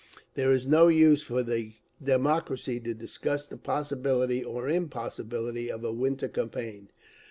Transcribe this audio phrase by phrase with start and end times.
[0.33, 5.93] There is no use for the democracy to discuss the possibility or impossibility of a
[5.93, 6.89] winter campaign.